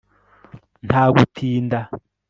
[0.87, 1.79] nta gutinda